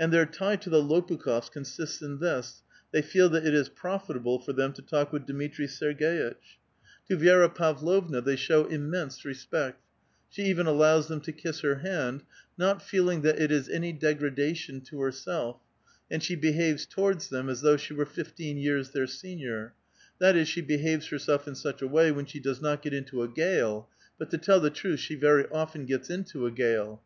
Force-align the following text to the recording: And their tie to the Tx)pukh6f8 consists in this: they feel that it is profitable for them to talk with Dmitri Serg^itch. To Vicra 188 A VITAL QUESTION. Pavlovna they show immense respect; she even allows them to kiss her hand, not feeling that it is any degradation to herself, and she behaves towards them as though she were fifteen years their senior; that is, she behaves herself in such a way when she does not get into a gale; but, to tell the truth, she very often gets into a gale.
And 0.00 0.10
their 0.14 0.24
tie 0.24 0.56
to 0.56 0.70
the 0.70 0.80
Tx)pukh6f8 0.80 1.52
consists 1.52 2.00
in 2.00 2.20
this: 2.20 2.62
they 2.90 3.02
feel 3.02 3.28
that 3.28 3.46
it 3.46 3.52
is 3.52 3.68
profitable 3.68 4.38
for 4.38 4.54
them 4.54 4.72
to 4.72 4.80
talk 4.80 5.12
with 5.12 5.26
Dmitri 5.26 5.66
Serg^itch. 5.66 6.56
To 7.10 7.16
Vicra 7.18 7.18
188 7.18 7.18
A 7.18 7.18
VITAL 7.18 7.34
QUESTION. 7.50 7.54
Pavlovna 7.58 8.20
they 8.22 8.36
show 8.36 8.64
immense 8.64 9.24
respect; 9.26 9.84
she 10.30 10.44
even 10.44 10.66
allows 10.66 11.08
them 11.08 11.20
to 11.20 11.32
kiss 11.32 11.60
her 11.60 11.80
hand, 11.80 12.22
not 12.56 12.80
feeling 12.82 13.20
that 13.20 13.38
it 13.38 13.52
is 13.52 13.68
any 13.68 13.92
degradation 13.92 14.80
to 14.80 15.02
herself, 15.02 15.60
and 16.10 16.22
she 16.22 16.34
behaves 16.34 16.86
towards 16.86 17.28
them 17.28 17.50
as 17.50 17.60
though 17.60 17.76
she 17.76 17.92
were 17.92 18.06
fifteen 18.06 18.56
years 18.56 18.92
their 18.92 19.06
senior; 19.06 19.74
that 20.18 20.34
is, 20.34 20.48
she 20.48 20.62
behaves 20.62 21.08
herself 21.08 21.46
in 21.46 21.54
such 21.54 21.82
a 21.82 21.86
way 21.86 22.10
when 22.10 22.24
she 22.24 22.40
does 22.40 22.62
not 22.62 22.80
get 22.80 22.94
into 22.94 23.22
a 23.22 23.28
gale; 23.28 23.90
but, 24.18 24.30
to 24.30 24.38
tell 24.38 24.60
the 24.60 24.70
truth, 24.70 24.98
she 25.00 25.14
very 25.14 25.44
often 25.52 25.84
gets 25.84 26.08
into 26.08 26.46
a 26.46 26.50
gale. 26.50 27.02